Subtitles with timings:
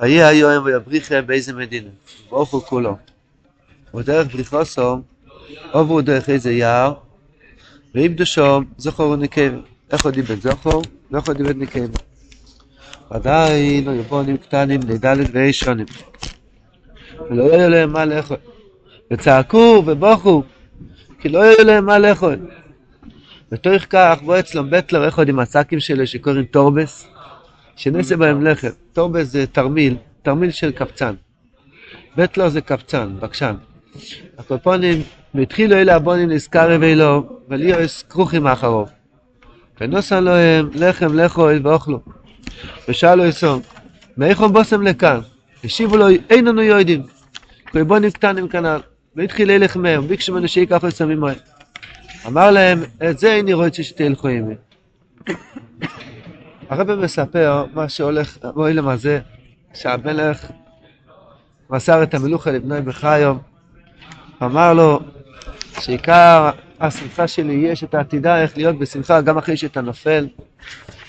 [0.00, 1.90] ויהי היום ויבריחם באיזה מדינה,
[2.28, 2.96] הוא כולו.
[3.94, 5.00] ודרך בריחוסו
[5.72, 6.94] עוברו דרך איזה יער,
[7.94, 9.58] ואיבדו שם זכור ונקבה.
[9.92, 10.82] איך עוד איבד זכור?
[11.10, 11.98] ואיך עוד איבד נקבה.
[13.10, 15.86] עדיין היו בונים קטנים לדלת ואי שונים.
[17.30, 18.36] ולא היה להם מה לאכול.
[19.10, 20.42] וצעקו ובוכו,
[21.20, 22.36] כי לא היה להם מה לאכול.
[23.52, 27.06] ותוך כך בוא אצלם בטלר אחד עם השקים שלו שקוראים טורבס,
[27.76, 28.68] שנעשה בהם לחם.
[28.92, 31.14] טורבס זה תרמיל, תרמיל של קפצן.
[32.16, 33.54] בטלר זה קפצן, בקשן.
[34.38, 35.02] הקופונים,
[35.34, 38.88] והתחילו אלה הבונים לזכרי ואילו, וליאס כרוכים אחרוב.
[39.80, 42.00] ונוסן להם לחם לאכול ואוכלו.
[42.88, 43.60] ושאלו יסום,
[44.16, 45.20] מאיכון בושם לכאן?
[45.64, 47.02] השיבו לו, אין לנו יודעים.
[47.72, 48.80] קורבונים קטנים כנ"ל.
[49.16, 51.36] והתחיל ללך מהם, ביקשו ממנו שיקחו את סמים מהם.
[52.26, 54.54] אמר להם, את זה איני רואה שתלכו עמי.
[56.68, 59.20] הרב מספר מה שהולך, בואי למזה,
[59.74, 60.50] שהמלך
[61.70, 63.38] מסר את המלוכה לבני בחיום,
[64.42, 65.00] אמר לו
[65.80, 70.28] שעיקר השמחה שלי יהיה שאתה תדע איך להיות בשמחה גם אחרי שאתה נופל.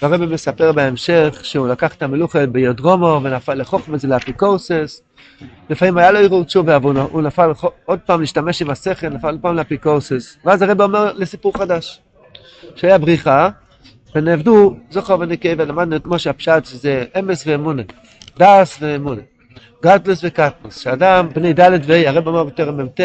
[0.01, 5.01] והרב מספר בהמשך שהוא לקח את המלוכה ביודרומו ונפל לחוכמס לאפיקורסס.
[5.69, 7.51] לפעמים היה לו ערעור תשובה עוונו, הוא נפל
[7.85, 10.37] עוד פעם להשתמש עם השכל, נפל עוד פעם לאפיקורסס.
[10.45, 12.01] ואז הרב אומר לסיפור חדש,
[12.75, 13.49] שהיה בריחה,
[14.15, 17.81] ונעבדו זוכר ונקבה, ולמדנו את משה הפשט שזה אמס ואמונה,
[18.37, 19.21] דאס ואמונה,
[19.83, 22.99] גדלוס וקטנוס, שאדם בני ד' וה', הרב אמר בטרם מ"ט,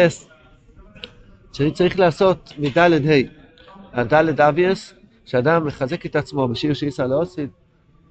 [1.53, 4.93] שאני צריך לעשות מד' ה', הד' אביאס,
[5.25, 7.49] שאדם מחזק את עצמו בשיר שאיסר לאוסית,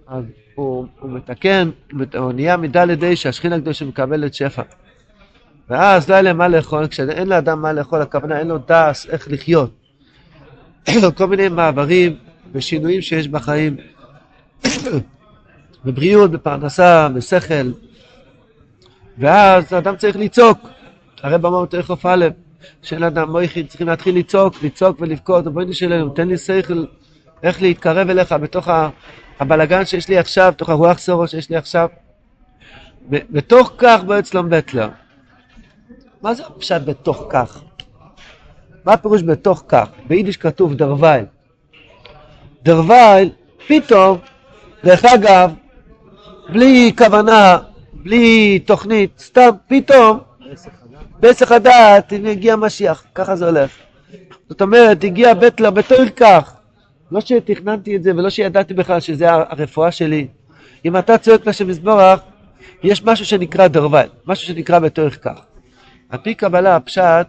[0.07, 1.71] אז הוא, הוא מתקן,
[2.17, 4.63] הוא נהיה מד' ה' שהשכינה הקדושה מקבלת שפע.
[5.69, 9.29] ואז לא היה להם מה לאכול, כשאין לאדם מה לאכול, הכוונה אין לו דס איך
[9.31, 9.71] לחיות.
[11.17, 12.17] כל מיני מעברים
[12.53, 13.77] ושינויים שיש בחיים,
[15.85, 17.73] בבריאות, בפרנסה, בשכל.
[19.19, 20.59] ואז האדם צריך לצעוק.
[21.23, 22.29] הרב אמר בתוך א',
[22.83, 26.85] שאין אדם מויכין, צריכים להתחיל לצעוק, לצעוק ולבכות, בואי שלנו, תן לי שכל
[27.43, 28.69] איך להתקרב אליך בתוך
[29.41, 31.89] הבלגן שיש לי עכשיו, בתוך הרוח סורו שיש לי עכשיו.
[33.09, 34.89] בתוך כך בוא אצלם בטלר.
[36.23, 37.63] מה זה הפשט בתוך כך?
[38.85, 39.89] מה הפירוש בתוך כך?
[40.09, 41.25] ביידיש כתוב דרווייל.
[42.63, 43.31] דרווייל,
[43.67, 44.19] פתאום,
[44.85, 45.53] דרך אגב,
[46.49, 47.59] בלי כוונה,
[47.93, 50.19] בלי תוכנית, סתם, פתאום,
[51.21, 53.71] בעסק הדעת, הנה הגיע משיח, ככה זה הולך.
[54.49, 56.55] זאת אומרת, הגיע בטלר בתוך כך.
[57.13, 60.27] לא שתכננתי את זה ולא שידעתי בכלל שזה הרפואה שלי.
[60.85, 62.21] אם אתה צועק לשם יזבורך,
[62.83, 65.41] יש משהו שנקרא דרווייל, משהו שנקרא בתוך כך.
[66.09, 67.27] על פי קבלה, הפשט,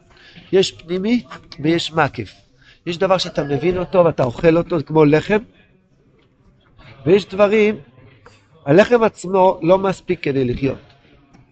[0.52, 1.24] יש פנימי
[1.60, 2.34] ויש מקיף.
[2.86, 5.38] יש דבר שאתה מבין אותו ואתה אוכל אותו, כמו לחם,
[7.06, 7.76] ויש דברים,
[8.66, 10.78] הלחם עצמו לא מספיק כדי לחיות.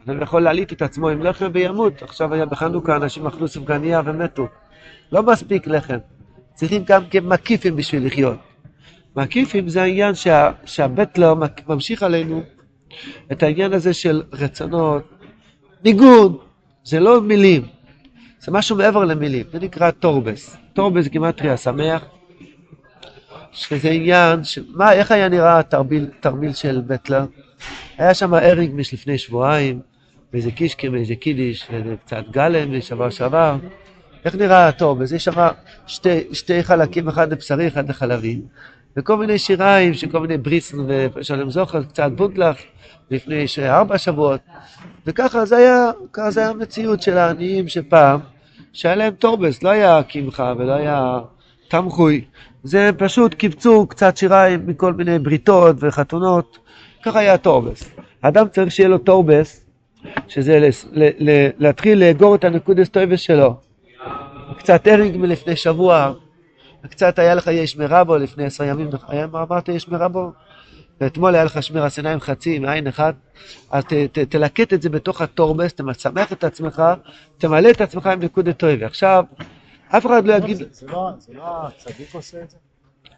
[0.05, 2.01] אדם יכול להעליט את עצמו עם לחם וימות.
[2.01, 4.47] עכשיו היה בחנוכה, אנשים אכלו ספגניה ומתו.
[5.11, 5.97] לא מספיק לחם.
[6.53, 8.37] צריכים גם כמקיפים בשביל לחיות.
[9.15, 11.33] מקיפים זה העניין שה, שהבטלר
[11.67, 12.41] ממשיך עלינו
[13.31, 15.03] את העניין הזה של רצונות,
[15.83, 16.37] ניגון,
[16.83, 17.61] זה לא מילים,
[18.49, 20.57] זה משהו מעבר למילים, זה נקרא טורבס.
[20.73, 22.05] טורבס גימטריה שמח,
[23.51, 27.25] שזה עניין של, מה, איך היה נראה התרמיל, תרמיל של בטלר?
[27.97, 29.79] היה שם ארינג משלפני שבועיים,
[30.33, 33.57] ואיזה קישקי ואיזה קידיש, ואיזה קצת גלם משבוע שעבר.
[34.25, 35.11] איך נראה הטורבס?
[35.11, 35.47] יש שם
[35.87, 38.41] שתי, שתי חלקים, אחד לבשרי, אחד לחלבי,
[38.97, 40.77] וכל מיני שיריים של כל מיני בריסן
[41.15, 42.57] ושלם זוכר, קצת בונדלח,
[43.11, 44.41] לפני ארבע שבועות.
[45.05, 48.19] וככה זה היה, ככה זה היה המציאות של העניים של פעם,
[48.73, 51.19] שהיה להם טורבס, לא היה קמחה ולא היה
[51.67, 52.25] תמחוי.
[52.63, 56.57] זה פשוט קיבצו קצת שיריים מכל מיני בריתות וחתונות,
[57.03, 57.83] ככה היה טורבס.
[58.21, 59.65] אדם צריך שיהיה לו טורבס,
[60.27, 60.69] שזה
[61.59, 63.55] להתחיל לאגור את הנקודס טויבס שלו.
[64.57, 66.13] קצת ארינג מלפני שבוע,
[66.83, 68.89] וקצת היה לך יש מרבו לפני עשר ימים,
[69.33, 70.31] אמרת יש מרבו?
[71.01, 73.13] ואתמול היה לך שמיר הסיניים חצי עם עין אחד,
[73.71, 76.83] אז ת, ת, תלקט את זה בתוך הטורבס, תשמח את עצמך,
[77.37, 78.85] תמלא את עצמך עם נקודת טויבה.
[78.85, 79.23] עכשיו,
[79.87, 80.57] אף אחד לא יגיד...
[80.71, 81.09] זה לא
[81.67, 82.57] הצדיק עושה את זה?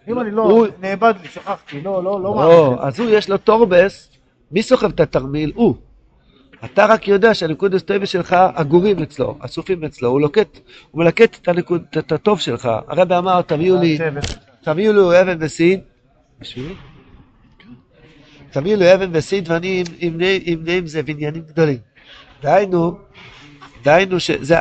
[0.07, 2.35] אם אני לא, נאבד לי, שכחתי, לא, לא, לא.
[2.35, 4.09] לא, אז הוא יש לו טורבס,
[4.51, 5.51] מי סוחב את התרמיל?
[5.55, 5.75] הוא.
[6.65, 10.59] אתה רק יודע שהנקודת טויבה שלך אגורים אצלו, אסופים אצלו, הוא לוקט,
[10.91, 12.69] הוא מלקט את, הנקוד, את הטוב שלך.
[12.87, 13.99] הרבי אמר, תביאו לי,
[14.61, 15.79] תביאו לי אבן וסיד,
[16.39, 16.73] בשבילי?
[18.51, 21.77] תביאו לי אבן וסיד ואני אמנה עם זה בניינים גדולים.
[22.41, 22.97] דהיינו,
[23.83, 24.55] דהיינו שזה,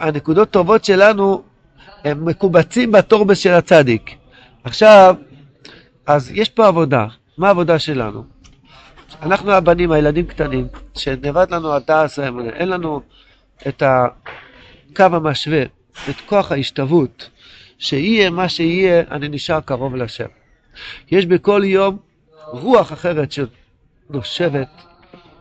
[0.00, 1.42] הנקודות טובות שלנו,
[2.04, 4.10] הם מקובצים בטורבס של הצדיק.
[4.64, 5.14] עכשיו,
[6.06, 7.06] אז יש פה עבודה,
[7.38, 8.24] מה העבודה שלנו?
[9.22, 13.00] אנחנו הבנים, הילדים קטנים, שנאבד לנו הדס האמונה, אין לנו
[13.68, 15.62] את הקו המשווה,
[16.10, 17.30] את כוח ההשתוות,
[17.78, 20.28] שיהיה מה שיהיה, אני נשאר קרוב לשם.
[21.10, 21.98] יש בכל יום
[22.52, 24.68] רוח אחרת שנושבת,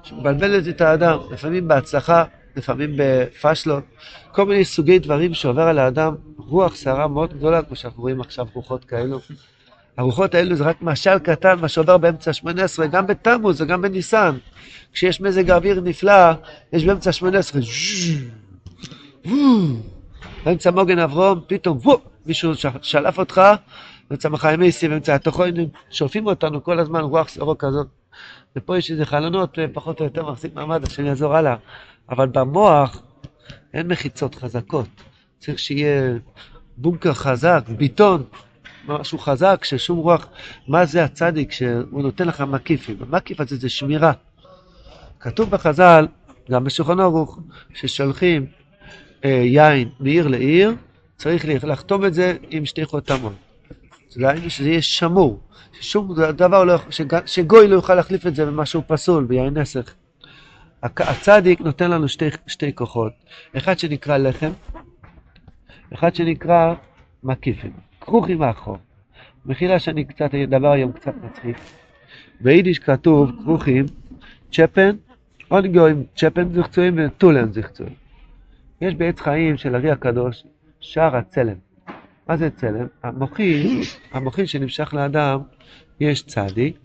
[0.04, 2.24] שמבלבלת את האדם, לפעמים בהצלחה,
[2.56, 3.84] לפעמים בפשלות,
[4.32, 8.46] כל מיני סוגי דברים שעובר על האדם רוח סערה מאוד גדולה, כמו שאנחנו רואים עכשיו
[8.54, 9.20] רוחות כאלו.
[9.98, 14.38] הרוחות האלו זה רק משל קטן, מה שעובר באמצע שמונה עשרה, גם בתמוז וגם בניסן.
[14.94, 16.32] כשיש מזג האוויר נפלא,
[16.74, 17.62] יש באמצע שמונה עשרה,
[20.46, 21.80] באמצע מוגן אברום, פתאום
[22.26, 22.52] מישהו
[22.82, 23.42] שלף אותך,
[24.10, 27.88] באמצע מחיים מייסי, באמצע התוכוינים, שולפים אותנו כל הזמן רוח סערו כזאת.
[28.56, 31.56] ופה יש איזה חלונות, פחות או יותר מחזיק מעמד, השם יעזור הלאה.
[32.10, 33.02] אבל במוח
[33.74, 34.88] אין מחיצות חזקות.
[35.40, 36.14] צריך שיהיה
[36.78, 38.24] בונקר חזק, ביטון,
[38.88, 40.28] משהו חזק, ששום רוח,
[40.68, 42.98] מה זה הצדיק שהוא נותן לך מקיפים?
[43.02, 44.12] המקיף הזה זה שמירה.
[45.20, 46.08] כתוב בחז"ל,
[46.52, 47.40] גם בשולחן ערוך,
[47.74, 48.46] ששולחים
[49.26, 50.76] אה, יין מעיר לעיר,
[51.16, 53.34] צריך לחתום את זה עם שתי חותמות.
[54.18, 55.40] דהיינו שזה יהיה שמור,
[55.74, 56.76] ששום דבר לא,
[57.26, 59.94] שגוי לא יוכל להחליף את זה במשהו פסול, ביין נסך.
[60.84, 63.12] הצדיק נותן לנו שתי, שתי כוחות,
[63.58, 64.52] אחד שנקרא לחם,
[65.94, 66.74] אחד שנקרא
[67.24, 67.72] מקיפים,
[68.02, 68.78] כרוכים מאחור.
[69.46, 71.58] מחילה שאני קצת אדבר היום קצת מצחיק.
[72.42, 73.86] ביידיש כתוב כרוכים,
[74.52, 74.96] צ'פן,
[75.52, 77.94] אונגויים צ'פן זכצויים וטולן זכצויים.
[78.82, 80.44] יש בעץ חיים של ארי הקדוש
[80.80, 81.67] שער הצלם.
[82.28, 82.88] מה זה צלם?
[83.04, 83.82] המוחין,
[84.12, 85.40] המוחין שנמשך לאדם,
[86.00, 86.78] יש צדיק,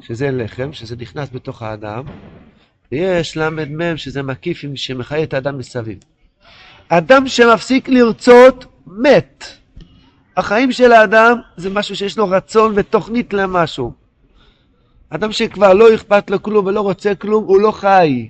[0.00, 2.04] שזה לחם, שזה נכנס בתוך האדם,
[2.92, 5.98] ויש ל"מ שזה מקיף שמחיה את האדם מסביב.
[6.88, 9.44] אדם שמפסיק לרצות, מת.
[10.36, 13.92] החיים של האדם זה משהו שיש לו רצון ותוכנית למשהו.
[15.10, 18.28] אדם שכבר לא אכפת לו כלום ולא רוצה כלום, הוא לא חי.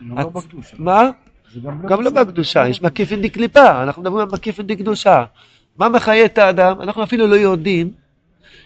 [0.00, 0.26] לא את...
[0.26, 0.76] בקדושה.
[0.78, 1.10] מה?
[1.64, 5.24] גם גם לא בקדושה, יש מקיפין דקליפה, אנחנו מדברים על מקיפין דקדושה.
[5.78, 6.80] מה מחיה את האדם?
[6.80, 7.90] אנחנו אפילו לא יודעים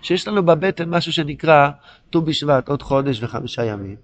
[0.02, 1.70] שיש לנו בבטן משהו שנקרא
[2.10, 3.96] ט"ו בשבט, עוד חודש וחמישה ימים.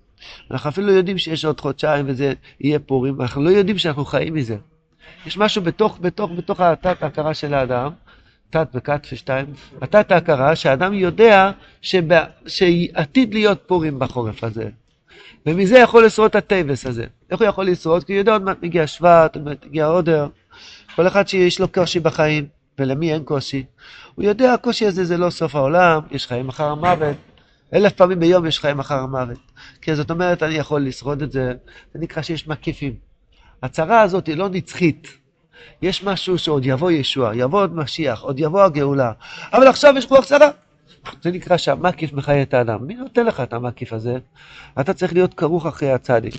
[0.51, 4.35] אנחנו אפילו לא יודעים שיש עוד חודשיים וזה יהיה פורים, אנחנו לא יודעים שאנחנו חיים
[4.35, 4.57] מזה.
[5.27, 7.93] יש משהו בתוך, בתוך, בתוך התת ההכרה של האדם,
[8.51, 9.47] תת וכת ושתיים,
[9.83, 11.51] התת ההכרה שהאדם יודע
[11.83, 14.69] שבא, שעתיד להיות פורים בחורף הזה.
[15.47, 17.07] ומזה יכול לשרוד את הטייבס הזה.
[17.31, 18.05] איך הוא יכול לשרוד?
[18.05, 20.29] כי הוא יודע עוד מעט מגיע שבט, עוד מעט מגיע עודר.
[20.97, 22.47] כל אחד שיש לו קושי בחיים,
[22.79, 23.65] ולמי אין קושי.
[24.15, 27.17] הוא יודע, הקושי הזה זה לא סוף העולם, יש חיים אחר המוות.
[27.75, 29.39] אלף פעמים ביום יש חיים אחר המוות.
[29.83, 31.53] כי זאת אומרת, אני יכול לשרוד את זה,
[31.95, 32.95] זה נקרא שיש מקיפים.
[33.63, 35.09] הצרה הזאת היא לא נצחית.
[35.83, 39.13] יש משהו שעוד יבוא ישוע, יבוא עוד משיח, עוד יבוא הגאולה,
[39.53, 40.51] אבל עכשיו יש רוח צרה.
[41.23, 42.87] זה נקרא שהמקיף מחיה את האדם.
[42.87, 44.19] מי נותן לך את המקיף הזה?
[44.81, 46.35] אתה צריך להיות כרוך אחרי הצדיק.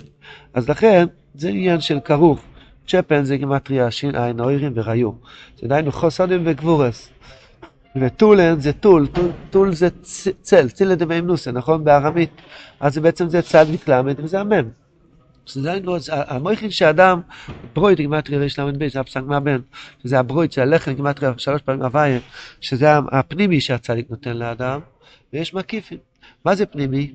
[0.54, 2.40] אז לכן, זה עניין של כרוך.
[2.86, 5.10] צ'פן זה גימטריה ש"ע, אוירים וראיו.
[5.56, 7.10] זה דהיינו חוסודים וגבורס.
[8.00, 9.88] וטולן זה טול, טול, טול זה
[10.42, 11.84] צל, צילה דמיימנוסה, נכון?
[11.84, 12.30] בארמית.
[12.80, 14.68] אז זה בעצם זה צד מקלמד וזה המם.
[15.64, 17.20] היינו, המויכין שאדם,
[17.74, 19.58] ברויד גימטריה ריש ל"ב, זה הפסק מהבן,
[20.02, 22.18] שזה הברויד של הלחם גימטריה שלוש פעמים הוויה,
[22.60, 24.80] שזה הפנימי שהצדיק נותן לאדם,
[25.32, 25.98] ויש מקיפים.
[26.44, 27.14] מה זה פנימי?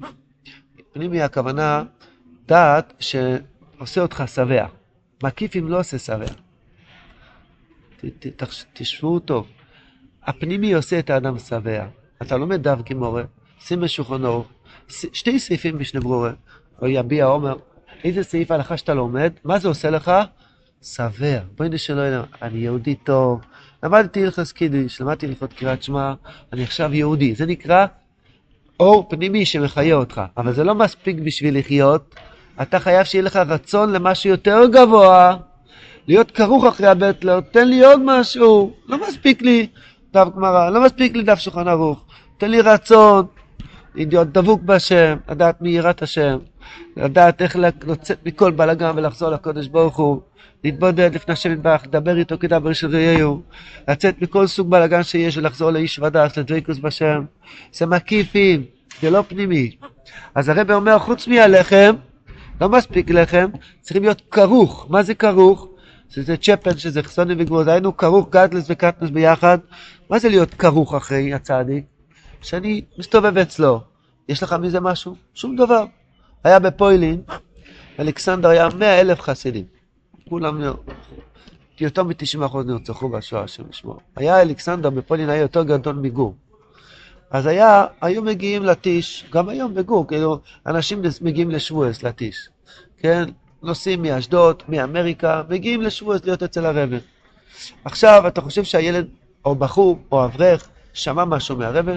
[0.94, 1.84] פנימי הכוונה
[2.48, 4.81] דעת שעושה אותך שבע.
[5.24, 6.26] מקיפים לא עושה שבע.
[8.74, 9.48] תשמעו טוב.
[10.24, 11.88] הפנימי עושה את האדם שבע.
[12.22, 13.24] אתה לומד דף גמורה,
[13.60, 13.84] שים
[14.26, 14.46] אור,
[14.88, 16.32] שתי סעיפים בשני ברורה,
[16.82, 17.56] או יביע עומר,
[18.04, 20.12] איזה סעיף הלכה שאתה לומד, מה זה עושה לך?
[20.84, 21.40] שבע.
[21.58, 23.42] בואי נשאלו אלינו, אני יהודי טוב,
[23.84, 26.14] למדתי הלכס קידיש, למדתי הלכות קריאת שמע,
[26.54, 27.36] אני עכשיו יהודי.
[27.36, 27.86] זה נקרא
[28.80, 32.16] אור פנימי שמחיה אותך, אבל זה לא מספיק בשביל לחיות,
[32.62, 35.36] אתה חייב שיהיה לך רצון למשהו יותר גבוה,
[36.08, 39.68] להיות כרוך אחרי הבית, לא, תן לי עוד משהו, לא מספיק לי
[40.14, 42.04] דף גמרא, לא מספיק לי דף שולחן ערוך,
[42.38, 43.26] תן לי רצון,
[43.96, 46.38] להיות דבוק בהשם, לדעת מי יראת השם,
[46.98, 47.56] לדעת איך
[47.88, 50.22] לצאת מכל בלאגן ולחזור לקודש ברוך הוא,
[50.64, 53.42] להתבודד לפני השם יתברך, לדבר איתו כדבר של ראיהו,
[53.88, 57.24] לצאת מכל סוג בלאגן שיש ולחזור לאיש ודס, לדבקוס בשם,
[57.74, 58.64] זה מקיפים,
[59.02, 59.72] זה לא פנימי.
[60.36, 61.96] אז הרב אומר, חוץ מהלחם,
[62.62, 63.50] לא מספיק לחם,
[63.82, 64.88] צריכים להיות כרוך.
[64.90, 65.68] מה זה כרוך?
[66.10, 69.58] שזה צ'פן, שזה חסונים וגבול, היינו כרוך גדלס וקטנס ביחד.
[70.10, 71.86] מה זה להיות כרוך אחרי הצדיק?
[72.42, 73.82] שאני מסתובב אצלו.
[74.30, 75.16] יש לך מזה משהו?
[75.34, 75.86] שום דבר.
[76.44, 77.22] היה בפוילין,
[78.00, 79.66] אלכסנדר היה מאה אלף חסידים.
[80.30, 80.62] כולם,
[81.80, 84.00] יותר מ-90% נרצחו בשואה, השם ישמור.
[84.16, 86.36] היה אלכסנדר בפולין היה יותר גדול מגור.
[87.32, 92.50] אז היה, היו מגיעים לטיש, גם היום בגור, כאילו, אנשים מגיעים לשבועס, לטיש,
[92.98, 93.24] כן?
[93.64, 96.98] נוסעים מאשדוד, מאמריקה, מגיעים לשבועס להיות אצל הרבי.
[97.86, 99.08] עכשיו, אתה חושב שהילד,
[99.46, 101.92] או בחור, או אברך, שמע משהו מהרבי?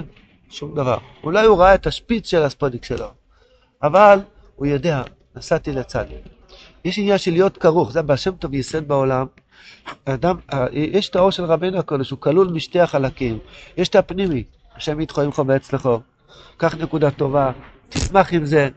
[0.50, 0.98] שום דבר.
[1.22, 3.06] אולי הוא ראה את השפיץ של הספודיק שלו,
[3.82, 4.18] אבל
[4.56, 5.02] הוא יודע,
[5.36, 6.04] נסעתי לצד.
[6.84, 9.26] יש עניין של להיות כרוך, זה בשם טוב ייסד בעולם.
[10.04, 13.38] אדם, אה, יש את האור של רבינו הקודש, הוא כלול משתי החלקים.
[13.76, 14.44] יש את הפנימי,
[14.76, 16.00] השם יתחו עמך ואצלכו.
[16.56, 17.52] קח נקודה טובה,
[17.88, 18.68] תשמח עם זה.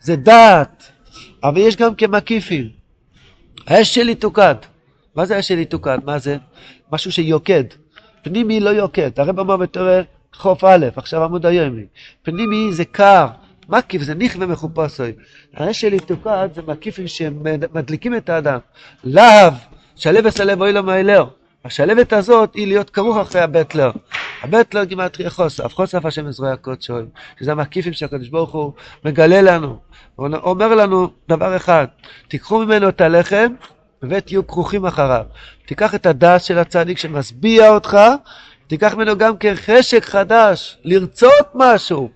[0.00, 0.90] זה דעת,
[1.44, 2.68] אבל יש גם כמקיפים.
[3.66, 4.54] האש שלי תוקד.
[5.14, 5.98] מה זה האש שלי תוקד?
[6.04, 6.36] מה זה?
[6.92, 7.64] משהו שיוקד.
[8.22, 9.20] פנימי לא יוקד.
[9.20, 10.00] הרב אמר בתורה
[10.34, 11.84] חוף א', עכשיו עמוד היומי.
[12.22, 13.26] פנימי זה קר,
[13.68, 15.12] מקיף זה נכווה מחופשוי.
[15.54, 18.58] האש שלי תוקד זה מקיפים שמדליקים את האדם.
[19.04, 19.54] להב,
[19.96, 21.24] שלב וסלב אוי לו מאלר.
[21.64, 23.90] השלבת הזאת היא להיות כרוך אחרי הבטלר.
[24.42, 27.02] הבטלר גימטריה חוסף, חוסף השם עזרוי הקודשוי,
[27.40, 28.72] שזה המקיפים שהקדוש ברוך הוא
[29.04, 29.78] מגלה לנו.
[30.16, 31.86] הוא אומר לנו דבר אחד,
[32.28, 33.54] תיקחו ממנו את הלחם
[34.02, 35.24] ותהיו כרוכים אחריו.
[35.66, 37.98] תיקח את הדס של הצדיק שמשביע אותך,
[38.66, 42.10] תיקח ממנו גם כחשק חדש, לרצות משהו.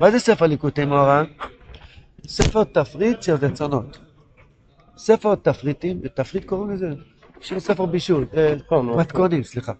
[0.00, 1.24] מה זה ספר ליקוטי מוהר"ן?
[2.26, 3.98] ספר תפריט של רצונות.
[4.96, 6.88] ספר תפריטים, תפריט קוראים לזה?
[7.40, 8.54] של ספר בישול, אה,
[8.96, 9.72] מתכונים, סליחה.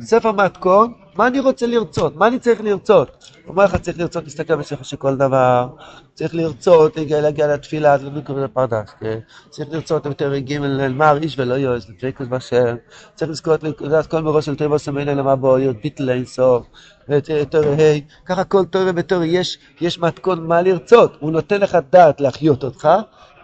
[0.00, 2.16] ספר מתכון, מה אני רוצה לרצות?
[2.16, 3.24] מה אני צריך לרצות?
[3.46, 5.68] אומר לך, צריך לרצות להסתכל בספר של כל דבר,
[6.14, 9.18] צריך לרצות להגיע לתפילה, זה לא קוראים לפרדס, כן?
[9.50, 12.76] צריך לרצות יותר ג' למר איש ולא יועז, לדבקות בשם,
[13.14, 16.66] צריך לזכות לדעת כל מראש של תיבו סמיינה למבוא, להיות ביטל אינסוף,
[17.28, 19.26] יותר ה', ככה כל תורה ותורה,
[19.80, 22.88] יש מתכון מה לרצות, הוא נותן לך דעת להחיות אותך,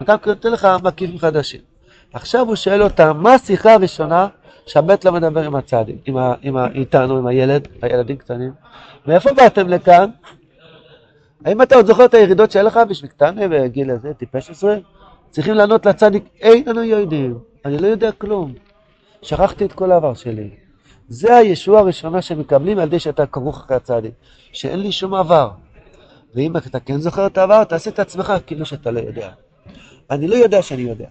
[0.00, 1.60] וגם נותן לך מקיפים חדשים.
[2.12, 4.26] עכשיו הוא שואל אותה, מה השיחה הראשונה
[4.68, 8.52] שהבית לא מדבר עם הצדיק, עם ה, עם ה, איתנו, עם הילד, הילדים קטנים?
[9.06, 10.10] מאיפה באתם לכאן?
[11.44, 14.76] האם אתה עוד זוכר את הירידות שהיה לך בשביל קטנה בגיל הזה, טיפש עשרה?
[15.30, 18.54] צריכים לענות לצדיק, אין לנו יודעים, אני לא יודע כלום.
[19.22, 20.50] שכחתי את כל העבר שלי.
[21.08, 24.12] זה הישוע הראשונה שמקבלים על ידי שאתה כרוך אחרי הצדיק,
[24.52, 25.50] שאין לי שום עבר.
[26.34, 29.30] ואם אתה כן זוכר את העבר, תעשה את עצמך כאילו שאתה לא יודע.
[30.10, 31.08] אני לא יודע שאני יודע.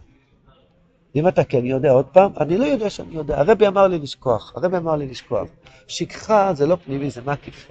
[1.18, 3.40] אם אתה כן יודע עוד פעם, אני לא יודע שאני יודע.
[3.40, 5.48] הרבי אמר לי לשכוח, הרבי אמר לי לשכוח.
[5.88, 7.68] שכחה זה לא פנימי, זה מקיף.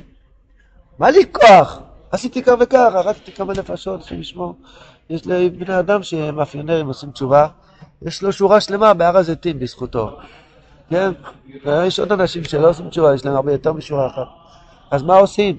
[0.98, 1.80] מה לי כוח?
[2.10, 4.54] עשיתי כך וכך, הרגתי כמה נפשות, השם ישמור.
[5.10, 7.46] יש לבני אדם שמאפיונרים עושים תשובה,
[8.02, 10.18] יש לו שורה שלמה בהר הזיתים בזכותו.
[10.90, 11.12] כן?
[11.64, 14.26] ויש עוד אנשים שלא עושים תשובה, יש להם הרבה יותר משורה אחת.
[14.90, 15.58] אז מה עושים?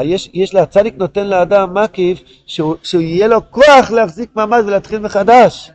[0.00, 4.98] יש, יש לה, הצדיק נותן לאדם מקיף שהוא, שהוא יהיה לו כוח להחזיק מעמד ולהתחיל
[4.98, 5.70] מחדש.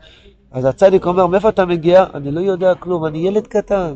[0.52, 2.06] אז הצדיק אומר, מאיפה אתה מגיע?
[2.14, 3.96] אני לא יודע כלום, אני ילד קטן.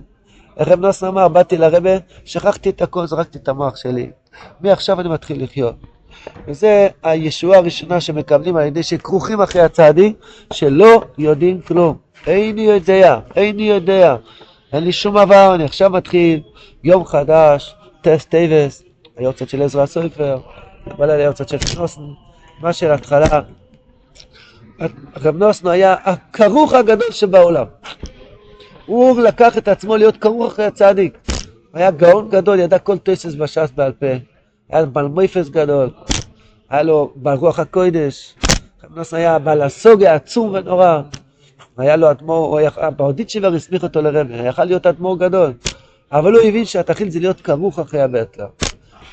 [0.57, 1.91] הרב נוסן אמר, באתי לרבה,
[2.25, 4.09] שכחתי את הכל, זרקתי את המוח שלי.
[4.61, 5.75] מעכשיו אני מתחיל לחיות.
[6.47, 10.17] וזה הישועה הראשונה שמקבלים על ידי שכרוכים אחרי הצדיק,
[10.53, 11.97] שלא יודעים כלום.
[12.27, 14.15] איני יודע, איני יודע.
[14.73, 16.41] אין לי שום עבר, אני עכשיו מתחיל
[16.83, 18.83] יום חדש, ט' טבת,
[19.17, 20.37] ה יארצייט של עזרא סופר,
[20.97, 22.01] בלילה ה יארצייט של נוסן,
[22.61, 23.41] מה של התחלה.
[25.23, 27.65] רב נוסן היה הכרוך הגדול שבעולם.
[28.85, 31.17] הוא לקח את עצמו להיות כרוך אחרי הצדיק.
[31.73, 34.05] היה גאון גדול, ידע כל טסס בש"ס בעל פה.
[34.69, 35.89] היה בעל מויפס גדול.
[36.69, 38.35] היה לו בעל רוח הקודש.
[38.83, 41.01] רב נוסנו היה בעל הסוגיה עצום ונורא.
[41.77, 42.59] היה לו אדמו"ר,
[42.97, 45.53] באודיצ'יבר הסמיך אותו לרבי, יכל להיות אדמו"ר גדול.
[46.11, 48.47] אבל הוא הבין שהתכלית זה להיות כרוך אחרי הבטלה.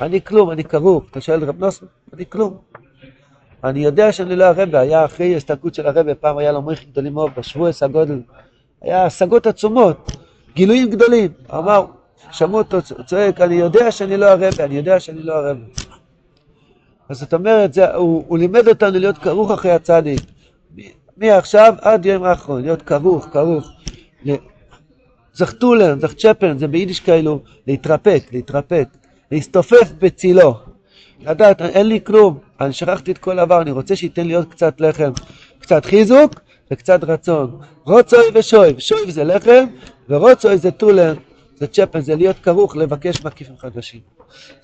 [0.01, 1.05] אני כלום, אני כרוך.
[1.11, 1.89] אתה שואל רב נוסנו?
[2.15, 2.57] אני כלום.
[3.65, 7.15] אני יודע שאני לא הרבה, היה אחרי הסתלקות של הרבה, פעם היה לו מויכים גדולים
[7.15, 8.21] מאוד, בשבועס הגודל,
[8.83, 10.13] היה השגות עצומות,
[10.55, 11.33] גילויים גדולים.
[11.55, 11.85] אמר,
[12.33, 15.61] שמעו אותו צועק, אני יודע שאני לא הרבה, אני יודע שאני לא הרבה.
[17.09, 20.21] אז זאת אומרת, זה, הוא, הוא לימד אותנו להיות כרוך אחרי הצדיק.
[21.17, 23.71] מעכשיו עד יום האחרון, להיות כרוך, כרוך.
[25.35, 28.89] זכטולן, זכצ'פן, זה ביידיש כאלו, להתרפק, להתרפק,
[29.33, 30.55] להסתופף בצילו.
[31.21, 34.81] לדעת, אין לי כלום, אני שכחתי את כל העבר, אני רוצה שייתן לי עוד קצת
[34.81, 35.13] לחם,
[35.59, 36.35] קצת חיזוק
[36.71, 37.61] וקצת רצון.
[37.85, 39.65] רוצוי ושויב, שויב זה לחם,
[40.09, 41.15] ורוצוי זה טולן,
[41.57, 44.01] זה צ'פן, זה להיות כרוך, לבקש מקיפים חדשים.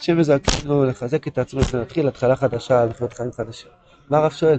[0.01, 3.71] השם יזכנו לחזק את עצמנו ולהתחיל התחלה חדשה, לחיות חיים חדשים.
[4.11, 4.59] מה הרב שואל?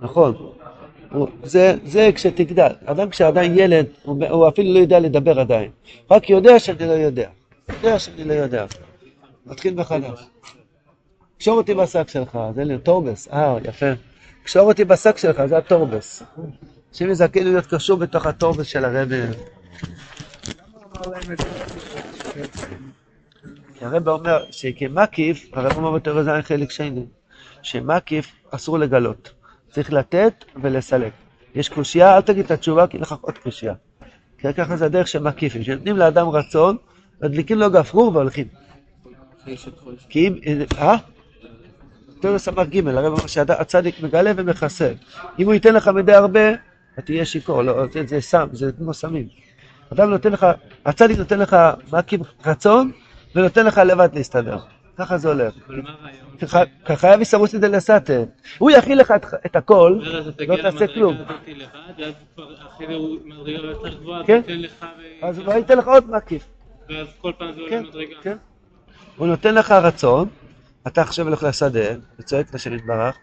[0.00, 0.52] נכון.
[1.42, 2.72] זה, זה כשתגדל.
[2.84, 5.70] אדם כשעדיין ילד, הוא, הוא אפילו לא יודע לדבר עדיין.
[6.10, 7.28] רק יודע שאני לא יודע.
[7.68, 8.66] יודע שאני לא יודע.
[9.46, 10.26] נתחיל מחדש.
[11.38, 13.86] קשור אותי בשק שלך, זה לי טורבס, אה, יפה.
[14.44, 16.22] קשור אותי בשק שלך, זה הטורבס.
[16.92, 19.22] השם יזכנו להיות קשור בתוך הטורבס של הרבי.
[23.78, 27.06] כי הרב אומר שכמקיף, הרב אומר בתורה ז' חלק שני,
[27.62, 29.32] שמקיף אסור לגלות,
[29.70, 31.12] צריך לתת ולסלק.
[31.54, 33.74] יש קושייה, אל תגיד את התשובה, כי אין לך עוד קושייה.
[34.38, 36.76] כי ככה זה הדרך של מקיפים, שנותנים לאדם רצון,
[37.22, 38.46] מדליקים לו גפרור והולכים.
[40.08, 40.34] כי אם,
[40.78, 40.96] אה?
[42.36, 44.92] סמך ג', הרב אומר שהצדיק מגלה ומכסה.
[45.38, 46.50] אם הוא ייתן לך מדי הרבה,
[46.94, 49.28] אתה תהיה שיכור, לא, זה, סם, זה כמו סמים.
[49.92, 50.46] אדם נותן לך,
[50.86, 51.56] הצדיק נותן לך
[51.92, 52.90] מקים רצון,
[53.34, 54.58] ונותן לך לבד להסתדר.
[54.96, 55.54] ככה זה הולך.
[56.94, 58.12] חייב יסרוס את זה לסאטה.
[58.58, 59.14] הוא יכיל לך
[59.46, 60.00] את הכל,
[60.48, 61.16] לא תעשה כלום.
[64.26, 64.40] כן,
[65.22, 66.57] אז הוא ייתן לך עוד מקיף.
[66.88, 68.14] ואז כל פעם זה עולה מדרגה.
[68.22, 68.36] כן.
[69.16, 70.28] הוא נותן לך רצון,
[70.86, 73.16] אתה עכשיו הולך לשדה, וצועק לשם יתברך,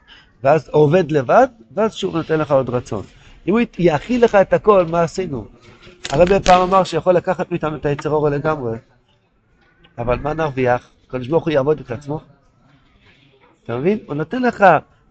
[0.44, 3.04] ואז עובד לבד, ואז שוב נותן לך עוד רצון.
[3.48, 5.46] אם הוא יכיל לך את הכל, מה עשינו?
[6.12, 8.78] הרבי פעם אמר שיכול לקחת מאיתנו את היצר אורו לגמרי,
[9.98, 10.90] אבל מה נרוויח?
[11.08, 12.20] הקדוש ברוך הוא יעבוד את עצמו.
[13.64, 14.00] אתה מבין?
[14.06, 14.66] הוא נותן לך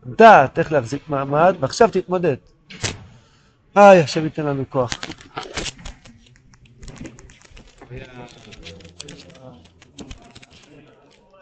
[0.06, 2.37] דעת איך להחזיק מעמד, ועכשיו תתמודד.
[3.76, 4.90] איי, השם ייתן לנו כוח.
[7.94, 8.53] Yeah.